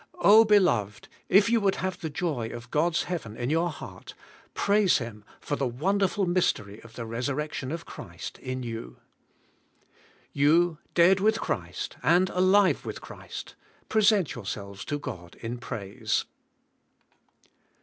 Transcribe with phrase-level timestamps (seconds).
[0.23, 4.15] Oh beloved, if you would have the joy of God's heaven in your heart
[4.55, 8.97] praise Him for the wonderful mystery of the resurrection of Christ in you.
[10.33, 13.53] You dead with Christ and alive with Christ,
[13.89, 16.25] present yourselves to God in praise.